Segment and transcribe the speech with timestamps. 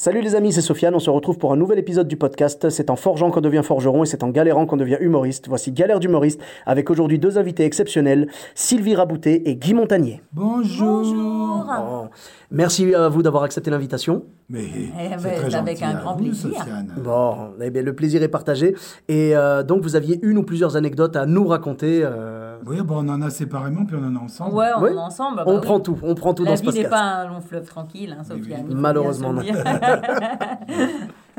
[0.00, 2.70] Salut les amis, c'est Sofiane, on se retrouve pour un nouvel épisode du podcast.
[2.70, 5.48] C'est en forgeant qu'on devient forgeron et c'est en galérant qu'on devient humoriste.
[5.48, 10.22] Voici Galère d'humoriste avec aujourd'hui deux invités exceptionnels, Sylvie Raboutet et Guy Montagnier.
[10.32, 11.02] Bonjour.
[11.66, 12.08] Bon,
[12.52, 14.22] Merci à vous d'avoir accepté l'invitation.
[14.48, 16.50] Mais Eh c'est ben, très avec un grand vous, plaisir.
[16.56, 16.94] Sofiane.
[17.02, 18.76] Bon, eh bien, le plaisir est partagé.
[19.08, 22.02] Et euh, donc vous aviez une ou plusieurs anecdotes à nous raconter.
[22.04, 24.54] euh, Oui, bon, on en a séparément, puis on en a ensemble.
[24.54, 24.90] Ouais, on Oui.
[24.90, 25.36] est ensemble.
[25.38, 25.60] bah on oui.
[25.60, 26.90] prend tout, on prend tout La dans ce vie n'est podcast.
[26.92, 28.66] pas un long fleuve tranquille, hein, Sofiane.
[28.68, 29.42] il faut Malheureusement, non.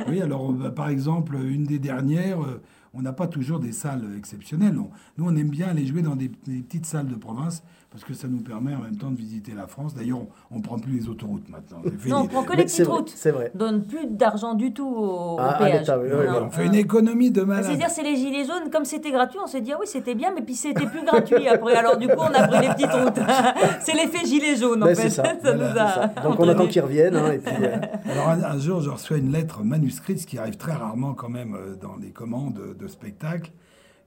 [0.07, 2.61] Oui, alors, euh, par exemple, une des dernières, euh,
[2.93, 4.77] on n'a pas toujours des salles exceptionnelles.
[4.79, 8.03] On- nous, on aime bien aller jouer dans des, des petites salles de province parce
[8.03, 9.95] que ça nous permet en même temps de visiter la France.
[9.95, 10.19] D'ailleurs,
[10.51, 11.81] on ne prend plus les autoroutes maintenant.
[12.07, 13.11] Non, on prend que les petites routes.
[13.15, 13.51] c'est vrai.
[13.55, 15.87] On donne plus d'argent du tout au, au Ah, péage.
[15.89, 16.43] oui, oui, voilà.
[16.43, 17.65] on fait une économie de Bah, malade.
[17.65, 20.31] C'est-à-dire, c'est les gilets jaunes, comme c'était gratuit, on s'est dit, ah oui, c'était bien,
[20.35, 21.73] mais puis c'était plus gratuit après.
[21.75, 23.19] Alors, du coup, on a pris les petites routes.
[23.81, 25.09] c'est l'effet gilet jaune, en Ben, fait.
[25.09, 26.21] ça, Ça voilà, nous c'est a ça.
[26.21, 27.15] Donc on attend qu'ils reviennent.
[27.15, 27.77] hein, et puis, euh,
[28.11, 31.29] Alors un, un jour, je reçois une lettre manuscrite, ce qui arrive très rarement quand
[31.29, 33.51] même euh, dans les commandes de spectacles.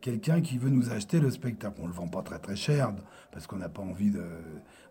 [0.00, 1.78] Quelqu'un qui veut nous acheter le spectacle.
[1.80, 2.92] On le vend pas très très cher
[3.30, 4.24] parce qu'on n'a pas envie de,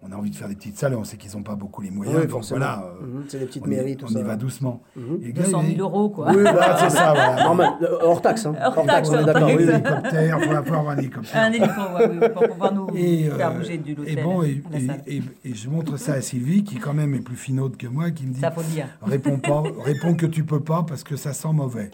[0.04, 1.82] on a envie de faire des petites salles et on sait qu'ils n'ont pas beaucoup
[1.82, 2.16] les moyens.
[2.18, 2.58] Oui, donc forcément.
[2.60, 4.20] voilà, euh, Mhm, c'est des petites on y- mairies, tout on ça.
[4.20, 4.82] y va doucement.
[4.98, 6.28] Et le gars, 200 il 000 est- euros, quoi.
[6.32, 7.36] Oui, voilà, c'est ça, voilà.
[7.44, 8.46] Normal, euh, hors taxe.
[8.48, 8.56] Hein.
[8.66, 9.48] Hors taxe, on est hors d'accord.
[9.48, 9.56] taxe.
[9.60, 9.72] oui, oui.
[9.74, 11.42] hélicoptère, il faut avoir un hélicoptère.
[11.44, 14.80] Un oui, pour pouvoir nous Et, faire euh, bouger du et l'hôtel bon, et, à
[14.80, 17.78] la et- et- et je montre ça à Sylvie, qui quand même est plus finaude
[17.78, 18.88] que moi, qui me dit Ça, faut le dire.
[19.04, 21.92] Réponds pas, réponds que tu peux pas parce que ça sent mauvais.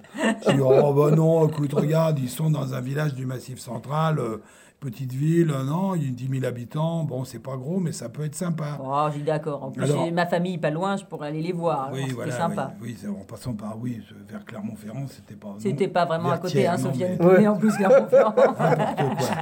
[0.48, 4.20] Je dis oh bah non, écoute, regarde, ils sont dans un village du Massif Central,
[4.20, 4.38] euh,
[4.80, 7.92] petite ville, euh, non, il y a 10 000 habitants, bon c'est pas gros, mais
[7.92, 8.78] ça peut être sympa.
[8.84, 9.64] Oh, j'ai d'accord.
[9.64, 11.90] En plus, Alors- j'ai ma famille pas loin, je pourrais aller les voir.
[11.92, 12.74] Oui, Alors, voilà, C'était sympa.
[12.82, 15.48] oui, oui, en passant par oui, vers Clermont-Ferrand, c'était pas.
[15.48, 17.18] non, C'était pas vraiment à côté, hein, Sofiane.
[17.20, 17.48] mais- Ouais.
[17.48, 18.32] En plus, Clermont-Ferrand.
[18.34, 18.56] quoi.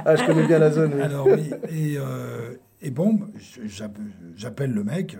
[0.04, 0.92] Ah, je connais bien la zone.
[0.94, 1.02] oui.
[1.02, 3.98] Alors oui, et, euh, et bon, je- j'app-
[4.36, 5.16] j'appelle le mec,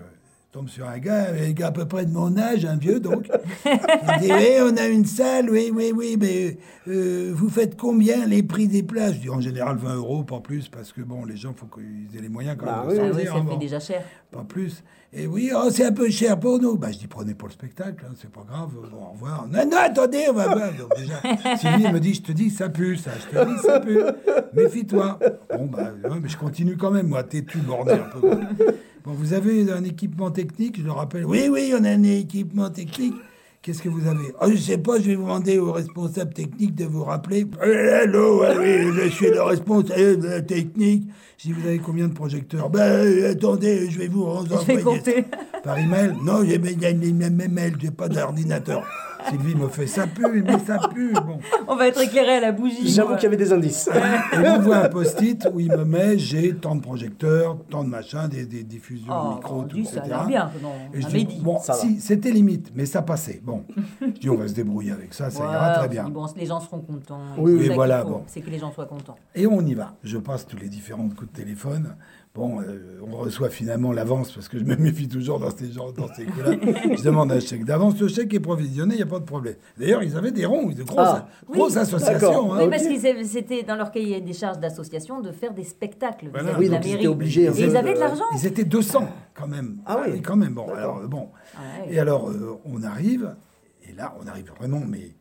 [0.57, 3.29] tombe sur un gars, un gars à peu près de mon âge, un vieux donc.
[3.65, 6.57] Il dit oui, on a une salle, oui, oui, oui, mais
[6.87, 10.39] euh, vous faites combien les prix des places Je dis en général 20 euros, pas
[10.39, 12.97] plus, parce que bon, les gens, faut qu'ils aient les moyens quand Bah même oui,
[12.99, 14.03] Ah oui, ça fait déjà cher.
[14.31, 14.83] Pas plus.
[15.13, 16.75] Et oui, oh, c'est un peu cher pour nous.
[16.75, 19.47] Bah, je dis, prenez pour le spectacle, hein, c'est pas grave, bon, au revoir.
[19.47, 20.69] Non, non, attendez, on va voir.
[20.73, 23.11] Donc, déjà, Sylvie me dit, je te dis, ça pue, ça.
[23.15, 23.99] Je te dis, ça pue.
[24.53, 25.17] Méfie-toi.
[25.55, 28.29] Bon, bah, ouais, mais je continue quand même, moi, têtu, bordel, un peu.
[29.07, 31.25] Bon, vous avez un équipement technique, je le rappelle.
[31.25, 33.13] Oui, oui, on a un équipement technique.
[33.61, 34.33] Qu'est-ce que vous avez?
[34.41, 37.47] Oh, Je sais pas, je vais vous demander au responsable technique de vous rappeler.
[37.61, 41.07] Allô, ouais, oui, je suis le responsable technique.
[41.39, 42.69] Dis, vous avez combien de projecteurs?
[42.69, 45.25] Ben, euh, attendez, je vais vous Je vais envoyer
[45.63, 46.13] par email.
[46.21, 48.83] Non, j'ai mes mails, j'ai pas d'ordinateur.
[49.29, 51.13] Sylvie me fait, ça pue, mais ça pue.
[51.13, 51.39] Bon.
[51.67, 52.87] On va être éclairé à la bougie.
[52.87, 53.89] J'avoue qu'il y avait des indices.
[54.33, 58.27] Et m'envoie un post-it où il me met, j'ai tant de projecteurs, tant de machins,
[58.29, 60.09] des, des diffusions Oh, micro, tout, ça a etc.
[60.09, 60.51] l'air bien.
[60.61, 63.41] Non, Et je dis, bon, si, c'était limite, mais ça passait.
[63.43, 63.63] Bon,
[64.01, 66.09] je dis, on va se débrouiller avec ça, ça Ouais, ira on très bien.
[66.09, 67.19] bon, les gens seront contents.
[67.37, 68.23] Oui, oui, voilà, bon.
[68.27, 69.15] C'est que les gens soient contents.
[69.35, 69.93] Et on y va.
[70.03, 71.95] Je passe tous les différents coups de téléphone.
[72.37, 75.91] Bon, euh, on reçoit finalement l'avance parce que je me méfie toujours dans ces genres,
[75.91, 76.51] dans ces coups-là.
[76.95, 77.99] je demande un chèque d'avance.
[77.99, 79.55] Le chèque est provisionné, il n'y a pas de problème.
[79.77, 82.53] D'ailleurs, ils avaient des ronds, de grosses, Ah, grosses oui, associations.
[82.53, 82.59] hein.
[82.61, 86.29] Oui, parce que c'était dans leur cahier des charges d'association de faire des spectacles.
[86.31, 86.57] Voilà.
[86.59, 86.99] Oui, de la donc ils mairie.
[87.01, 88.23] étaient obligés Et ils avaient de de- l'argent.
[88.35, 89.77] Ils étaient 200 quand même.
[89.87, 90.21] Ah oui.
[90.21, 90.53] quand même.
[90.53, 91.29] Bon, alors, euh, bon.
[91.57, 91.93] Ouais.
[91.93, 93.35] Et alors, euh, on arrive,
[93.89, 95.15] et là, on arrive vraiment, mais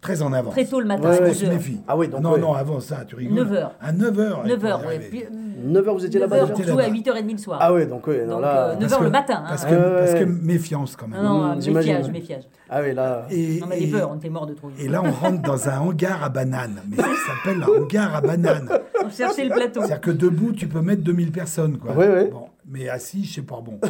[0.00, 0.52] très en avance.
[0.52, 1.80] Très tôt le matin, Ouais, à ouais, On 10 se méfie.
[1.88, 2.40] Ah oui, donc, non, ouais.
[2.40, 3.34] non, avant ça, tu rigoles.
[3.34, 3.74] 9 heures.
[3.80, 4.46] À 9 heures.
[4.46, 4.94] 9 heures, il faut y ouais.
[4.96, 5.08] arriver.
[5.08, 6.98] Puis, 9h, vous étiez 9 là-bas déjà jouer à là-bas.
[7.20, 7.58] 8h30 le soir.
[7.62, 8.68] Ah oui, donc oui, non, Donc, là...
[8.68, 9.34] euh, Parce 9h que- le matin.
[9.38, 9.44] hein.
[9.48, 11.22] Parce que, ouais, parce que méfiance quand même.
[11.22, 12.42] Non, non, Mmh, méfiage, méfiage.
[12.68, 13.26] Ah oui, là...
[13.30, 14.74] Et, On avait et- peur, on était mort de trouille.
[14.78, 16.82] Et là, on rentre dans un hangar à bananes.
[16.88, 18.68] Mais ça s'appelle un hangar à bananes.
[19.04, 19.80] On cherchait le plateau.
[19.80, 21.78] C'est-à-dire que debout, tu peux mettre 2000 personnes.
[21.78, 21.92] Quoi.
[21.94, 22.28] Ouais.
[22.30, 23.80] Bon, mais assis, je sais pas, bon.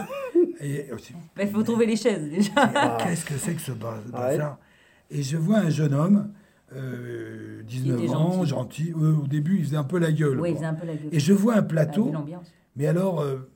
[0.62, 2.96] Il faut trouver les chaises déjà.
[2.99, 4.58] qu'est-ce que c'est que ce bazar?
[5.11, 6.29] Et je vois un jeune homme,
[6.75, 8.47] euh, 19 était ans, gentil.
[8.49, 8.93] gentil.
[9.00, 10.41] Euh, au début, il faisait un peu la gueule.
[10.41, 11.08] Oui, il faisait un peu la gueule.
[11.12, 12.12] Et je vois un Ah, plateau,
[12.75, 13.49] mais alors, euh,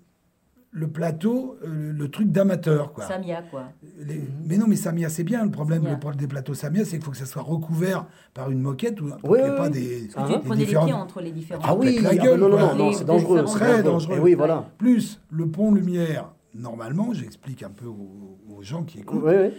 [0.72, 3.04] le plateau, euh, le truc d'amateur, quoi.
[3.04, 3.64] Samia, quoi.
[3.98, 5.44] Les- Mais non, mais Samia, c'est bien.
[5.44, 5.94] Le problème, Samia.
[5.94, 9.00] le problème des plateaux Samia, c'est qu'il faut que ça soit recouvert par une moquette
[9.00, 9.70] ou Oui, oui, pas oui.
[9.72, 11.62] des, Parce que des tu prenais les différentes- pieds entre les différents.
[11.64, 13.42] Ah oui, la ah gueule, non, non, non, non, c'est dangereux.
[13.44, 13.82] Très dangereux.
[13.82, 14.16] dangereux.
[14.16, 14.70] Et oui, voilà.
[14.78, 19.50] Plus le pont lumière normalement, j'explique un peu aux, aux gens qui écoutent, Oui, oui.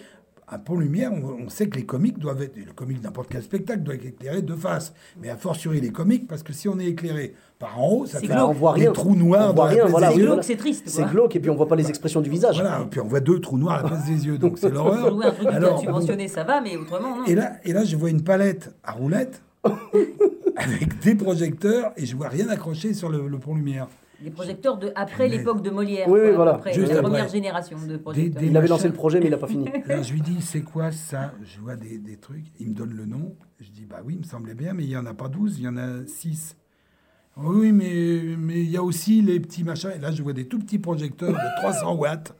[0.51, 3.41] Un pont lumière, on, on sait que les comiques doivent être, le comique n'importe quel
[3.41, 6.77] spectacle doit être éclairé de face, mais a fortiori les comiques, parce que si on
[6.77, 8.91] est écléré par en haut, ça fait on voit des rien.
[8.91, 10.11] trous noirs On voit rien, voilà,
[10.41, 10.83] c'est triste.
[10.87, 12.55] C'est glauque et puis on voit pas les expressions du visage.
[12.59, 15.17] Voilà, puis on voit deux trous noirs à la place des yeux, donc c'est l'horreur.
[15.21, 17.25] un truc Alors, subventionné, ça va, mais autrement, non.
[17.25, 19.41] Et là, et là, je vois une palette à roulettes
[20.57, 23.87] avec des projecteurs et je vois rien accroché sur le, le pont lumière.
[24.23, 26.07] Les projecteurs de après Mais- l'époque de Molière.
[26.07, 26.53] Oui, oui, quoi, à voilà.
[26.53, 27.09] peu près, Juste la après.
[27.09, 28.41] première génération de projecteurs.
[28.41, 29.67] des- Il avait lancé le projet, mais il a pas fini.
[29.89, 31.33] Alors je lui dis, c'est quoi ça?
[31.43, 32.45] Je vois des, des trucs.
[32.59, 33.35] Il me donne le nom.
[33.59, 35.59] Je dis, bah oui, il me semblait bien, mais il n'y en a pas 12,
[35.59, 36.55] il y en a 6.
[37.37, 39.91] Oui, mais mais il y a aussi les petits machins.
[39.95, 42.33] Et là, je vois des tout petits projecteurs de 300 watts.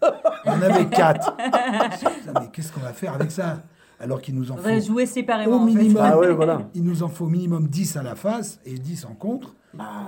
[0.45, 1.37] Il y en avait 4.
[2.39, 3.63] mais qu'est-ce qu'on va faire avec ça?
[4.01, 5.57] Alors qu'il nous en faut jouer séparément.
[5.57, 5.73] au en fait.
[5.75, 6.01] minimum.
[6.03, 6.69] Ah ouais, voilà.
[6.73, 9.55] Il nous en faut au minimum 10 à la face et 10 en contre.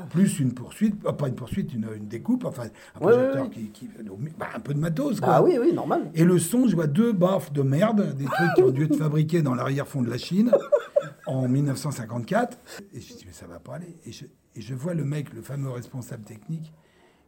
[0.09, 3.49] Plus une poursuite, euh, pas une poursuite, une, une découpe, enfin un Ouais, projecteur ouais,
[3.49, 3.89] Qui, qui-
[4.37, 5.21] bah, un peu de matos.
[5.21, 5.35] Quoi.
[5.35, 6.11] Ah oui, oui, normal.
[6.15, 8.97] Et le son, je vois deux baffes de merde, des trucs qui ont dû être
[8.97, 10.51] fabriqués dans l'arrière-fond de la Chine
[11.27, 12.57] en 1954.
[12.93, 13.95] Et je dis, mais ça va pas aller.
[14.05, 14.25] Et je,
[14.55, 16.73] et je vois le mec, le fameux responsable technique,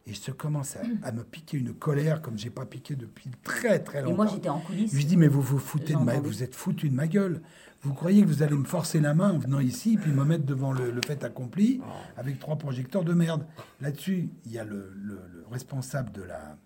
[0.06, 3.80] et je commence à, à me piquer une colère comme j'ai pas piqué depuis très
[3.80, 4.16] très Et longtemps.
[4.16, 4.92] moi, j'étais en coulisses.
[4.92, 7.40] Je lui dis, mais vous vous foutez de ma, vous êtes foutu de ma gueule.
[7.82, 10.44] Vous croyez que vous allez me forcer la main en venant ici, puis me mettre
[10.44, 11.80] devant le, le fait accompli
[12.16, 13.46] avec trois projecteurs de merde.
[13.80, 16.56] Là-dessus, il y a le, le- le responsable de la,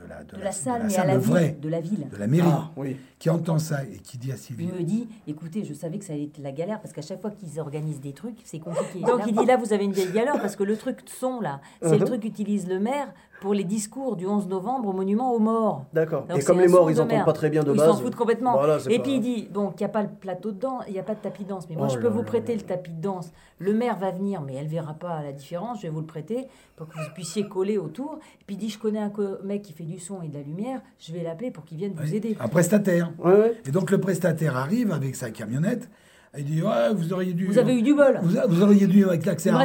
[0.00, 1.60] de la, de la salle, mais à la ville.
[1.60, 2.08] De la ville.
[2.08, 2.96] de la mairie, Ah, oui.
[3.18, 6.04] qui entend ça et qui dit à Sylvie, Il me dit, écoutez, je savais que
[6.04, 9.00] ça allait être la galère parce qu'à chaque fois qu'ils organisent des trucs, c'est compliqué.
[9.06, 11.40] Donc il dit, là, vous avez une vieille galère parce que le truc de son,
[11.40, 13.12] là, c'est le truc qu'utilise le maire
[13.42, 15.84] pour les discours du 11 novembre au monument aux morts.
[15.92, 16.24] D'accord.
[16.34, 17.24] Et comme les morts, ils de entendent merde.
[17.26, 17.88] pas très bien de Ils base.
[17.88, 18.52] s'en foutent complètement.
[18.52, 20.84] Voilà, et pas- puis il dit, donc il n'y a pas le plateau de danse,
[20.86, 21.68] il n'y a pas de tapis de danse.
[21.68, 23.32] Mais moi, Oh je peux là vous là prêter là le tapis de danse.
[23.58, 25.78] Le maire va venir, mais elle verra pas la différence.
[25.78, 26.46] Je vais vous le prêter
[26.76, 28.18] pour que vous puissiez coller autour.
[28.40, 30.34] Et puis il dit, je connais un co- mec qui fait du son et de
[30.34, 30.80] la lumière.
[31.00, 32.36] Je vais l'appeler pour qu'il vienne vous aider.
[32.38, 33.10] un prestataire.
[33.18, 33.60] Ouais, ouais.
[33.66, 35.90] Et donc le prestataire arrive avec sa camionnette.
[36.38, 37.46] Il dit ouais, vous auriez dû.
[37.46, 38.18] Vous avez eu du bol.
[38.22, 39.62] Vous, a- vous auriez dû avec l'accès à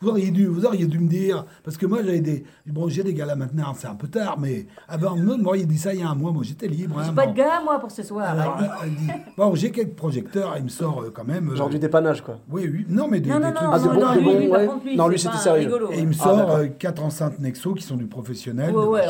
[0.00, 3.02] Vous auriez dû, vous auriez dû me dire parce que moi j'avais des bon j'ai
[3.02, 6.02] des galas maintenant, c'est un peu tard, mais avant vous m'auriez dit ça il y
[6.02, 7.00] a un mois, moi j'étais libre.
[7.02, 7.32] J'ai hein, pas bon.
[7.32, 8.28] de gars, moi, pour ce soir.
[8.28, 9.08] Alors, elle dit
[9.38, 11.48] bon j'ai quelques projecteurs, il me sort euh, quand même.
[11.50, 12.38] euh, Genre du dépannage, quoi.
[12.50, 13.68] Oui oui non mais des, Non, des non, trucs.
[13.68, 14.68] non, Ah, de non, bon- non, de lui, bon, lui, ouais.
[14.84, 15.64] lui, Non, c'est lui, c'était sérieux.
[15.64, 15.88] rigolo.
[15.92, 19.00] Et il me Ah, sort euh, quatre enceintes Nexo qui sont du professionnel, Ouais, ouais,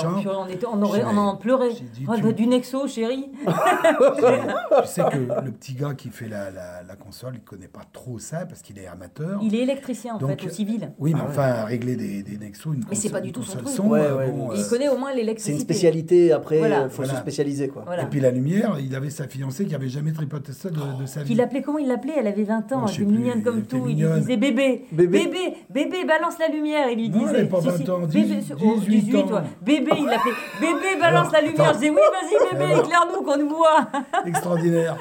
[0.73, 1.71] on, aurait, on en pleurait.
[2.07, 3.27] Oh, bah, du Nexo, chérie.
[3.45, 7.83] tu sais que le petit gars qui fait la, la, la console, il connaît pas
[7.93, 9.41] trop ça parce qu'il est amateur.
[9.43, 10.93] Il est électricien, en Donc, fait, au civil.
[10.99, 13.69] Oui, mais enfin, régler des, des Nexos, une Mais c'est pas du tout son truc.
[13.69, 15.55] son, Ouais, euh, ouais, bon, euh, Il connaît au moins C'est l'électricité.
[15.55, 16.83] une spécialité, après, Voilà.
[16.85, 17.15] il faut Voilà.
[17.15, 17.83] se spécialiser, quoi.
[17.87, 18.03] Voilà.
[18.03, 21.07] Et puis la lumière, il avait sa fiancée qui avait jamais tripoté ça de, de
[21.07, 21.29] sa vie.
[21.31, 22.15] Qu'il appelait, comment il l'appelait?
[22.19, 23.85] Elle avait 20 ans, Oh, elle était mignonne elle comme tout.
[23.89, 25.55] Il lui disait bébé, Bébé.
[25.71, 26.89] bébé, balance la lumière.
[26.91, 27.31] Il lui Non, disait.
[27.31, 29.43] elle avait pas si, 20 si, ans, bébé, 18 oh, 18 ans.
[29.63, 31.73] Bébé, il l'appelait bébé, balance la lumière.
[31.75, 33.89] Je disais oui, vas-y, bébé, éclaire-nous qu'on nous voit.
[34.27, 34.97] Extraordinaire.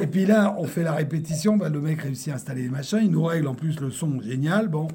[0.00, 1.56] Et puis là, on fait la répétition.
[1.56, 3.00] bah, le mec réussit à installer les machins.
[3.02, 4.68] Il nous règle en plus le son génial.
[4.68, 4.88] Bon.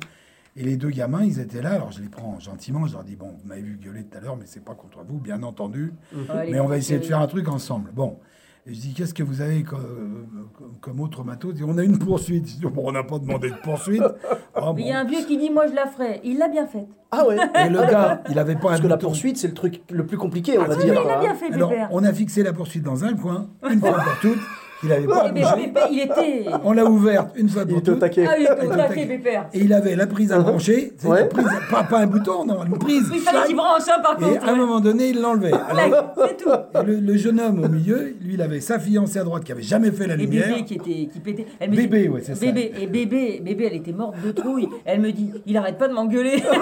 [0.56, 1.74] Et les deux gamins, ils étaient là.
[1.74, 2.86] Alors je les prends gentiment.
[2.88, 5.00] Je leur dis Bon, vous m'avez vu gueuler tout à l'heure, mais c'est pas contre
[5.08, 5.94] vous, bien entendu.
[6.46, 7.92] Les Mais on va essayer de faire un truc ensemble.
[7.94, 8.18] Bon.
[8.70, 11.54] Et je dis, qu'est-ce que vous avez comme, autre matos?
[11.54, 12.50] Dit, On a une poursuite.
[12.50, 14.04] Je dis, bon, on n'a pas demandé de poursuite.
[14.60, 16.20] Ah, il y a un vieux qui dit moi je la ferai.
[16.24, 16.88] Il l'a bien faite.
[17.12, 17.36] Ah ouais
[17.68, 20.04] Et le gars, il avait pas Parce un que la poursuite, c'est le truc le
[20.08, 21.00] plus compliqué, on va Ah, dire.
[21.00, 23.92] il a bien fait, Alors, on a fixé la poursuite dans un coin, une fois
[24.00, 24.40] pour toutes.
[24.84, 25.44] Il n'avait pas bougé.
[25.66, 26.46] Pépère, il était.
[26.64, 28.00] On l'a ouverte une fois Il pour était au toutes.
[28.02, 28.26] taquet.
[28.30, 29.06] Ah, il était Il au était taquet, taquet.
[29.08, 29.46] Pépère.
[29.54, 30.94] Et il avait la prise à brancher.
[30.98, 31.24] C'est Ouais.
[31.24, 33.10] une prise, pas, pas un bouton, non, une prise.
[33.14, 34.46] Il fallait qu'il branche, hein, par Et contre.
[34.46, 34.60] à un ouais.
[34.60, 35.52] moment donné, il l'enlevait.
[35.54, 36.50] Alors, C'est tout.
[36.52, 39.52] et le, le jeune homme au milieu, lui, il avait sa fiancée à droite qui
[39.52, 40.48] avait jamais fait la Et lumière.
[40.50, 41.46] bébé qui était qui pétait.
[41.60, 42.46] Elle me Bébé, dit, ouais, c'est ça.
[42.46, 44.70] Bébé et bébé, bébé, elle était morte de trouille.
[44.86, 46.44] Elle me dit, il arrête pas de m'engueuler.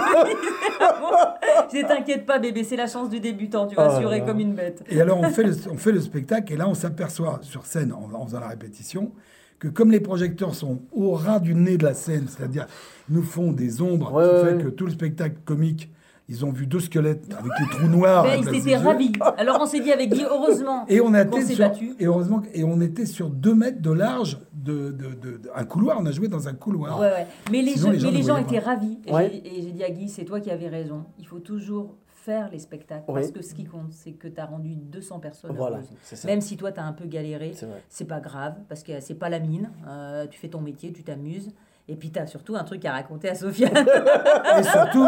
[1.73, 3.67] Je t'inquiète pas, bébé, c'est la chance du débutant.
[3.67, 4.25] Tu vas là assurer là.
[4.25, 4.83] comme une bête.
[4.89, 7.91] Et alors, on fait le, on fait le spectacle, et là, on s'aperçoit sur scène,
[7.93, 9.11] en, en faisant la répétition,
[9.57, 12.67] que comme les projecteurs sont au ras du nez de la scène, c'est-à-dire,
[13.09, 14.63] nous font des ombres Ouais, qui ouais, fait ouais.
[14.63, 15.89] que tout le spectacle comique,
[16.27, 18.23] ils ont vu deux squelettes avec les trous noirs.
[18.23, 19.11] Ben, ils des étaient ravis.
[19.37, 21.93] Alors on s'est dit avec Guy, heureusement Et on a s'est sur, battu.
[21.99, 25.63] et heureusement, et on était sur deux mètres de large de, de, de- de- un
[25.65, 25.97] couloir.
[26.01, 26.99] On a joué dans un couloir.
[26.99, 27.27] Ouais, ouais.
[27.51, 28.97] Mais les, Sinon, gens, les gens mais les gens étaient ravis.
[29.05, 29.29] Et Ouais.
[29.31, 31.05] j'ai- Et j'ai dit à Guy, c'est toi qui avais raison.
[31.19, 33.05] Il faut toujours faire les spectacles.
[33.07, 33.21] Oui.
[33.21, 36.25] Parce que ce qui compte, c'est que tu as rendu 200 personnes Voilà, heureuses.
[36.25, 37.53] Même si toi, tu as un peu galéré,
[37.89, 38.55] c'est pas grave.
[38.67, 39.71] Parce que c'est pas la mine.
[39.87, 41.53] Euh, tu fais ton métier, tu t'amuses.
[41.87, 43.85] Et puis, tu as surtout un truc à raconter à Sofiane.
[44.59, 45.07] Et surtout,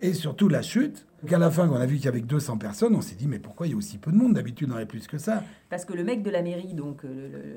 [0.00, 1.06] et surtout la chute.
[1.22, 3.00] Donc à la fin, quand on a vu qu'il y avait que 200 personnes, on
[3.00, 4.34] s'est dit, mais pourquoi il y a aussi peu de monde?
[4.34, 5.42] D'habitude, on en avait plus que ça.
[5.70, 7.08] Parce que le mec de la mairie, donc euh,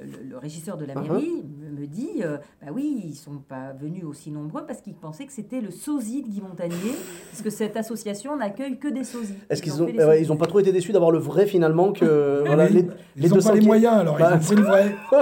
[0.06, 1.12] le, le- le régisseur de la Uh-huh.
[1.12, 4.94] mairie, me, me dit euh, Bah oui, ils sont pas venus aussi nombreux parce qu'ils
[4.94, 6.96] pensaient que c'était le sosie de Guy Montagnier,
[7.32, 9.34] parce que cette association n'accueille que des sosies.
[9.50, 12.44] Est-ce qu'ils Ils ont, ils ont pas trop été déçus d'avoir le vrai finalement que
[12.46, 12.82] voilà, les,
[13.16, 14.96] ils les n'ont 200 pas les qui- moyens, alors Bah, ils ont pris le vrai.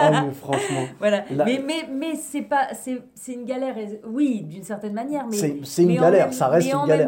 [0.00, 1.24] Oh, mais franchement, Voilà.
[1.30, 3.74] Là- Mais, mais, mais c'est pas c'est c'est une galère
[4.06, 7.07] oui d'une certaine manière mais C'est- c'est une mais galère, même- ça reste une galère,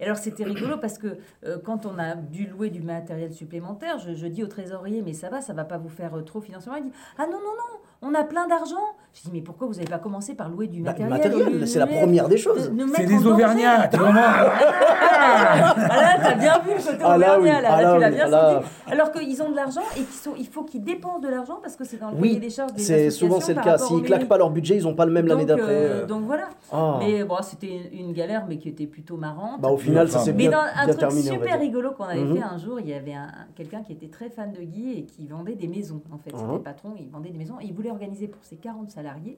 [0.00, 3.98] et alors c'était rigolo parce que euh, quand on a dû louer du matériel supplémentaire
[3.98, 6.40] je, je dis au trésorier mais ça va ça va pas vous faire euh, trop
[6.40, 6.78] financièrement.
[6.78, 8.76] Il dit ah non non non on a plein d'argent
[9.14, 11.78] je dis mais pourquoi vous n'avez pas commencé par louer du Bah, le matériel c'est
[11.80, 12.70] la première des choses.
[12.70, 13.26] de C'est des.
[13.26, 13.98] Auvergnats, tu.
[14.00, 17.62] Ah là, t'as bien vu le côté Ah là, auvergnat, oui.
[17.62, 18.14] là, Ah là, tu l'as oui.
[18.14, 18.92] bien Ah senti.
[18.92, 21.74] Alors qu'ils ont de l'argent et qu'il sont- il faut qu'ils dépensent de l'argent parce
[21.76, 23.78] que c'est dans le Oui, cahier des charges des c'est souvent c'est le cas.
[23.78, 25.64] S'ils claquent pas leur budget, ils ont pas le même l'année d'après.
[25.68, 26.06] euh, euh.
[26.06, 26.48] donc voilà.
[26.72, 26.96] Ah.
[27.00, 29.60] Mais bon, c'était une galère, mais qui était plutôt marrante.
[29.60, 31.30] Bah au final, ça s'est mais bien, dans un bien truc terminé.
[31.30, 32.36] super rigolo qu'on avait Mhm.
[32.36, 34.98] fait un jour, il y avait un, un- quelqu'un qui était très fan de Guy
[34.98, 36.00] et qui vendait des maisons.
[36.12, 36.52] En fait, c'était Mhm.
[36.54, 39.36] le patron, il vendait des maisons et il voulait organiser pour ses 40 salariés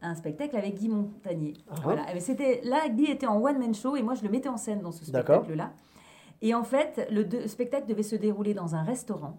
[0.00, 1.54] un spectacle avec Guy Montagnier.
[1.70, 1.76] Mhm.
[1.82, 2.14] Voilà.
[2.14, 4.56] Et c'était là, Guy était en one man show et moi je le mettais en
[4.56, 5.36] scène dans ce D'accord.
[5.44, 5.70] spectacle-là.
[6.40, 9.38] Et en fait, le de- spectacle devait se dérouler dans un restaurant.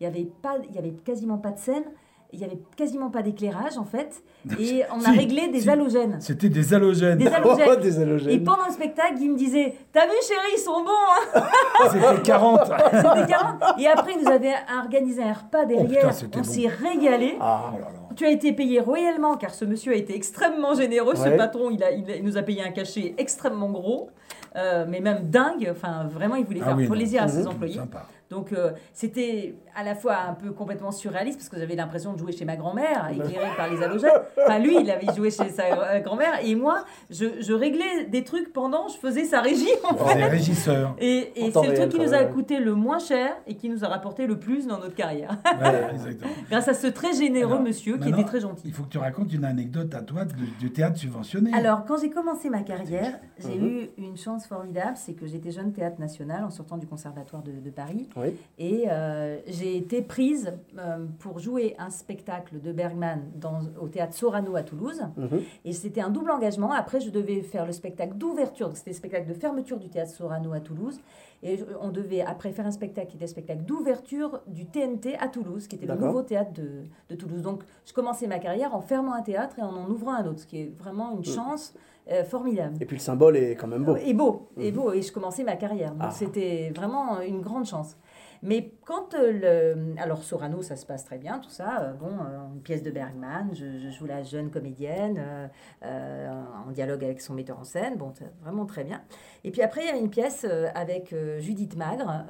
[0.00, 1.84] Il y avait pas, il y avait quasiment pas de scène.
[2.32, 4.22] Il y avait quasiment pas d'éclairage en fait,
[4.60, 6.20] et on a réglé des halogènes.
[6.20, 7.18] C'était des halogènes.
[7.18, 7.68] Des halogènes.
[7.68, 8.30] Oh, des halogènes.
[8.30, 10.90] Et pendant le spectacle, il me disait T'as vu, chérie, ils sont bons
[11.36, 11.42] hein
[11.90, 12.60] C'était 40.
[12.66, 13.62] C'était 40.
[13.80, 16.08] Et après, il nous avait organisé un repas derrière.
[16.12, 16.48] Oh, putain, on bon.
[16.48, 17.36] s'est régalé.
[17.40, 17.99] Ah, Oh là là.
[18.16, 21.14] Tu as été payé royalement car ce monsieur a été extrêmement généreux.
[21.16, 21.30] Ouais.
[21.30, 24.10] Ce patron, il, a, il, nous a payé un cachet extrêmement gros,
[24.56, 25.68] euh, mais même dingue.
[25.70, 26.90] Enfin, vraiment, il voulait Ah faire oui, non.
[26.94, 27.48] plaisir à ses Mhm.
[27.48, 27.74] employés.
[27.76, 28.06] Sympa.
[28.30, 32.18] Donc, euh, c'était à la fois un peu complètement surréaliste parce que j'avais l'impression de
[32.18, 34.10] jouer chez ma grand-mère, éclairée par les halogènes.
[34.44, 38.22] Enfin, lui, il avait joué chez sa euh, grand-mère et moi, je, je réglais des
[38.24, 40.24] trucs pendant, je faisais sa régie en On fait.
[40.26, 40.94] régisseur.
[40.98, 43.84] Et, et c'est le truc qui nous a coûté le moins cher et qui nous
[43.84, 45.36] a rapporté le plus dans notre carrière.
[45.60, 46.30] Ouais, exactement.
[46.50, 48.62] Grâce à ce très généreux Alors, monsieur qui était très gentil.
[48.66, 51.50] Il faut que tu racontes une anecdote à toi de- du théâtre subventionné.
[51.52, 53.66] Alors, quand j'ai commencé ma carrière, j'ai Mhm.
[53.66, 57.52] eu une chance formidable, c'est que j'étais jeune théâtre national en sortant du conservatoire de,
[57.52, 58.08] de Paris.
[58.20, 58.36] Oui.
[58.58, 64.14] Et euh, j'ai été prise euh, pour jouer un spectacle de Bergman dans, au théâtre
[64.14, 65.02] Sorano à Toulouse.
[65.16, 65.40] Mhm.
[65.64, 66.72] Et c'était un double engagement.
[66.72, 68.70] Après, je devais faire le spectacle d'ouverture.
[68.74, 71.00] C'était le spectacle de fermeture du théâtre Sorano à Toulouse.
[71.42, 75.26] Et on devait après faire un spectacle qui était le spectacle d'ouverture du TNT à
[75.28, 77.40] Toulouse, qui était le nouveau théâtre de, de Toulouse.
[77.40, 80.40] Donc, je commençais ma carrière en fermant un théâtre et en en ouvrant un autre,
[80.40, 81.72] ce qui est vraiment une chance
[82.10, 82.74] euh, formidable.
[82.80, 83.96] Et puis le symbole est quand même beau.
[83.96, 85.92] Et beau, et beau, et je commençais ma carrière.
[85.92, 86.10] Donc Ah.
[86.10, 87.96] c'était vraiment une grande chance.
[88.42, 90.00] Mais quand euh, le.
[90.00, 91.82] Alors Sorano, ça se passe très bien, tout ça.
[91.82, 95.50] euh, bon, euh, une pièce de Bergman, je, joue la jeune comédienne
[95.82, 97.96] en dialogue avec son metteur en scène.
[97.96, 99.02] Bon, vraiment très bien.
[99.44, 102.24] Et puis après, il y avait une pièce avec Judith Magre.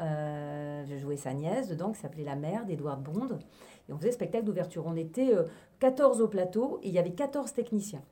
[0.87, 3.38] je jouais sa nièce dedans, qui s'appelait La mère d'Edouard Bond.
[3.88, 4.85] Et on faisait spectacle d'ouverture.
[4.87, 5.45] On était euh,
[5.81, 8.02] 14 au plateau et il y avait 14 techniciens.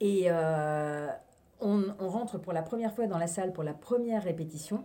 [0.00, 0.30] Et
[1.60, 4.84] on, on rentre pour la première fois dans la salle pour la première répétition.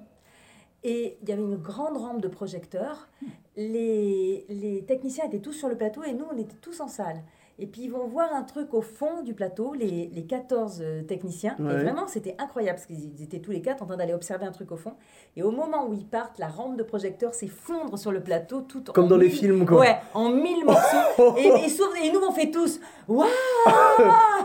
[0.84, 3.08] Et il y avait une grande rampe de projecteurs.
[3.56, 7.22] Les, les techniciens étaient tous sur le plateau et nous, on était tous en salle.
[7.62, 11.04] Et puis ils vont voir un truc au fond du plateau, les, les 14 euh,
[11.04, 11.56] techniciens.
[11.60, 11.74] Ouais.
[11.74, 14.52] Et vraiment, c'était incroyable parce qu'ils étaient tous les quatre en train d'aller observer un
[14.52, 14.94] truc au fond.
[15.36, 18.90] Et au moment où ils partent, la rampe de projecteurs s'effondre sur le plateau tout
[18.90, 19.80] en Comme dans les films, quoi.
[19.82, 21.36] Ouais, en mille morceaux.
[21.38, 22.80] et, et, et nous, on fait tous
[23.16, 23.28] Waouh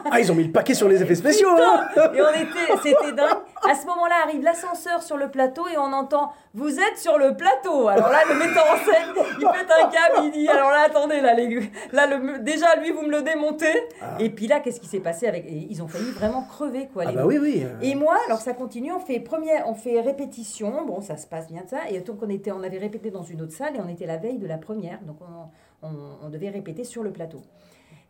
[0.08, 1.48] Ah, ils ont mis le paquet sur les effets spéciaux.
[1.50, 3.38] hein et on était, c'était dingue.
[3.68, 7.36] À ce moment-là arrive l'ascenseur sur le plateau et on entend Vous êtes sur le
[7.36, 7.88] plateau.
[7.88, 11.20] Alors là, le metteur en scène, il pète un câble, il dit Alors là, attendez,
[11.20, 11.60] là, les,
[11.92, 13.88] là le, déjà, lui, vous me le démontez.
[14.20, 15.44] Et puis là, qu'est-ce qui s'est passé avec.
[15.46, 17.02] et Ils ont failli vraiment crever, quoi.
[17.06, 17.30] Ah les bah mecs.
[17.30, 17.64] oui, oui.
[17.64, 17.80] euh.
[17.82, 21.48] Et moi, alors ça continue, on fait première, on fait répétition, bon ça se passe
[21.48, 23.88] bien ça, et donc on était, on avait répété dans une autre salle et on
[23.88, 27.40] était la veille de la première, donc on, on- on devait répéter sur le plateau.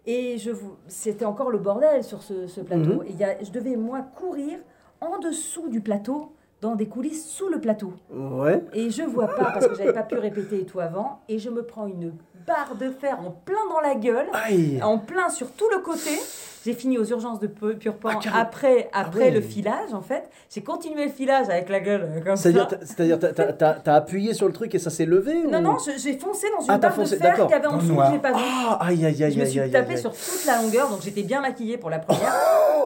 [0.06, 3.02] Et je vous, c'était encore le bordel sur ce, ce plateau.
[3.02, 3.06] Mhm.
[3.08, 4.58] Et y a, je devais moi courir
[5.00, 7.92] en dessous du plateau, dans des coulisses sous le plateau.
[8.12, 8.62] Ouais.
[8.72, 11.50] Et je vois pas parce que j'avais pas pu répéter et tout avant, et je
[11.50, 12.12] me prends une
[12.46, 14.80] barre de fer en plein dans la gueule Aïe.
[14.82, 16.10] en plein sur tout le côté.
[16.64, 18.42] J'ai fini aux urgences de Pu- Purpan Ah, carrément.
[18.42, 19.30] après, après ouais.
[19.30, 20.28] le filage, en fait.
[20.50, 22.42] J'ai continué le filage avec la gueule euh, comme ça.
[22.44, 25.44] C'est-à-dire, t'as- c'est-à-dire, t'as- t'as t'as- t'as appuyé sur le truc et ça s'est levé
[25.44, 27.46] Non, ou- non, je- j'ai foncé dans une Ah, barre de fer d'accord.
[27.46, 28.42] qu'il y avait en dessous que j'ai pas vu.
[28.44, 29.98] Ah, aïe, aïe, aïe, Je me aïe, suis aïe, tapée aïe.
[30.00, 32.32] sur toute la longueur, donc j'étais bien maquillée pour la première.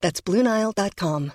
[0.00, 1.32] That's BlueNile.com.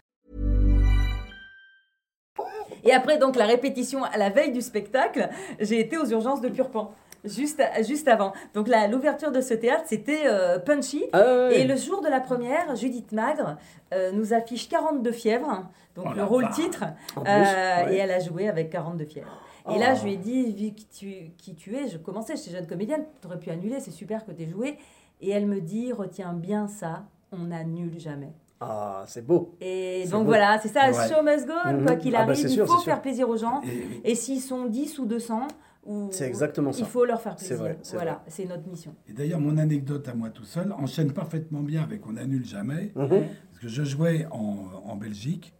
[2.85, 5.29] Et après, donc, la répétition à la veille du spectacle,
[5.59, 6.93] j'ai été aux urgences de Purpan.
[7.25, 8.33] Juste, juste avant.
[8.53, 11.05] Donc la- l'ouverture de ce théâtre, c'était euh, punchy.
[11.13, 11.47] Ah.
[11.53, 13.55] Et le jour de la première, Judith Magre
[13.93, 15.63] euh, nous affiche 42 fièvres,
[15.95, 16.55] donc Oh le la rôle vache.
[16.55, 16.83] titre,
[17.15, 17.93] En plus, euh, ouais.
[17.95, 19.39] et elle a joué avec 42 fièvres.
[19.69, 19.79] Et Oh.
[19.79, 22.67] là, je lui ai dit, vu qui tu, qui tu es, je commençais, j'étais jeune
[22.67, 24.77] comédienne, tu aurais pu annuler, c'est super que tu aies joué.
[25.21, 28.33] Et elle me dit, retiens bien ça, on n'annule jamais.
[28.69, 29.55] Ah, c'est beau.
[29.61, 30.27] Et donc beau.
[30.29, 31.09] voilà, c'est ça, Ouais.
[31.09, 31.85] show must go on, Mhm.
[31.85, 32.83] quoi qu'il Ah bah, arrive, il sûr, faut sûr.
[32.85, 33.61] faire plaisir aux gens.
[34.03, 35.47] Et- Et s'ils sont 10 ou 200,
[35.85, 36.79] ou, C'est exactement ça.
[36.79, 37.63] il faut leur faire C'est plaisir.
[37.63, 38.95] vrai, voilà, c'est notre mission.
[39.09, 42.91] Et d'ailleurs, mon anecdote à moi tout seul enchaîne parfaitement bien avec On annule jamais.
[42.95, 43.09] Mhm.
[43.09, 44.55] Parce que je jouais en,
[44.85, 45.53] en Belgique,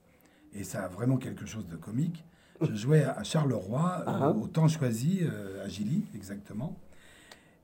[0.56, 2.24] et ça a vraiment quelque chose de comique.
[2.62, 4.30] Je jouais à Charleroi, Ah.
[4.30, 6.78] au, au temps choisi, euh, à Gilly, exactement.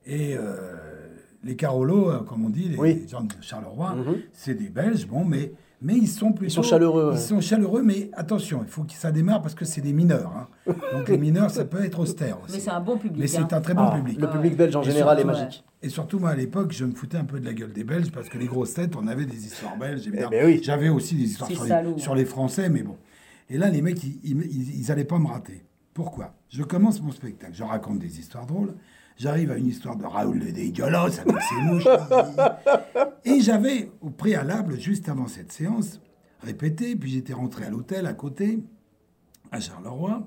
[0.04, 0.76] Et euh,
[1.44, 3.00] les Carolos, euh, comme on dit, les, Oui.
[3.02, 4.16] les gens de Charleroi, Mhm.
[4.32, 6.52] c'est des Belges, bon, mais, mais ils sont plutôt...
[6.52, 7.20] sont chaleureux, Ils ouais.
[7.20, 10.30] sont chaleureux, mais attention, il faut que ça démarre parce que c'est des mineurs.
[10.36, 10.74] hein.
[10.92, 12.54] Donc les mineurs, ça peut être austère aussi.
[12.54, 13.18] Mais c'est un bon public.
[13.20, 13.48] Mais c'est hein.
[13.50, 14.20] un très bon Ah, public.
[14.20, 15.64] Le public belge en Et général est surtout, magique.
[15.82, 18.10] Et surtout, moi, à l'époque, je me foutais un peu de la gueule des Belges
[18.12, 20.28] parce que les grosses têtes, on avait des histoires belges, évidemment.
[20.30, 20.60] ben oui.
[20.62, 22.96] J'avais aussi des histoires sur les, sur les Français, mais bon.
[23.48, 25.64] Et là, les mecs, ils, ils, ils- ils allaient pas me rater.
[25.94, 26.34] Pourquoi?
[26.50, 28.74] Je commence mon spectacle, je raconte des histoires drôles.
[29.16, 31.84] J'arrive à une histoire de Raoul le dégueulasse avec ses mouches.
[33.24, 36.00] Et j'avais, au préalable, juste avant cette séance,
[36.40, 38.60] répété, puis j'étais rentré à l'hôtel à côté,
[39.52, 40.26] à Charleroi,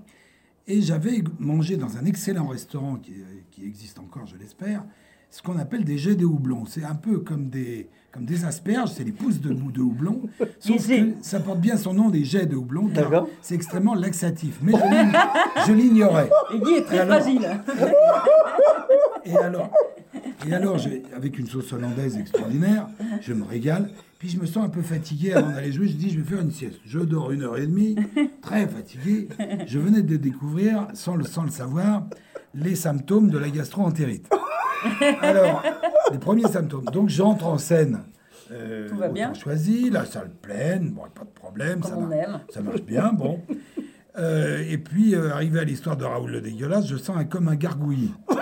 [0.68, 3.16] et j'avais mangé dans un excellent restaurant qui,
[3.52, 4.86] qui existe encore, je l'espère,
[5.34, 6.66] ce qu'on appelle des jets de houblon.
[6.68, 10.22] C'est un peu comme des, comme des asperges, c'est les pousses de bout de houblon,
[10.60, 13.28] sauf que ça porte bien son nom, des jets de houblon, car D'accord.
[13.42, 14.60] c'est extrêmement laxatif.
[14.62, 15.14] Mais je l'ign-
[15.68, 16.30] je l'ignorais.
[16.54, 17.48] Et Guy est très Alors- fragile.
[19.26, 19.70] Et alors,
[20.46, 20.78] et alors
[21.16, 22.88] avec une sauce hollandaise extraordinaire,
[23.22, 23.90] je me régale.
[24.20, 25.88] Puis je me sens un peu fatigué avant d'aller jouer.
[25.88, 26.80] Je dis, je vais faire une sieste.
[26.86, 27.96] Je dors une heure et demie,
[28.42, 29.30] très fatigué.
[29.66, 32.04] Je venais de découvrir, sans le, sans le savoir,
[32.54, 34.28] les symptômes de la gastro-entérite.
[35.22, 35.64] Alors,
[36.12, 36.86] les premiers symptômes.
[36.86, 38.00] Donc j'entre en scène.
[38.52, 39.34] Euh, Tout va bien.
[39.34, 42.40] choisi, la salle pleine, bon, pas de problème, Comme ça, on marche, aime.
[42.54, 43.40] ça marche bien, bon.
[44.18, 47.48] Euh, et puis, euh, arrivé à l'histoire de Raoul le dégueulasse, je sens un, comme
[47.48, 48.14] un gargouillis.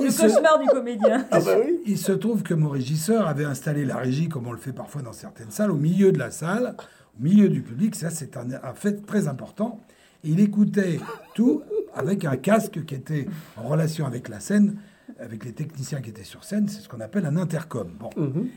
[0.00, 1.26] Le Il se- cauchemar du comédien.
[1.30, 1.80] Ah bah oui.
[1.86, 5.02] il se trouve que mon régisseur avait installé la régie, comme on le fait parfois
[5.02, 6.74] dans certaines salles, au milieu de la salle,
[7.18, 7.94] au milieu du public.
[7.94, 9.80] Ça, c'est un, un fait très important.
[10.22, 11.00] Il écoutait
[11.34, 11.62] tout
[11.94, 13.26] avec un casque qui était
[13.56, 14.76] en relation avec la scène,
[15.18, 16.68] avec les techniciens qui étaient sur scène.
[16.68, 17.90] C'est ce qu'on appelle un intercom.
[17.98, 18.10] Bon,